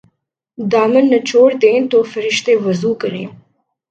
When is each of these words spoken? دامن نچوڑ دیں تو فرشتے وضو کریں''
دامن 0.57 1.05
نچوڑ 1.11 1.49
دیں 1.61 1.79
تو 1.91 1.97
فرشتے 2.11 2.53
وضو 2.65 2.91
کریں'' 3.01 3.29